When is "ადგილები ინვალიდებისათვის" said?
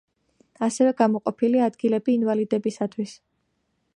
1.71-3.17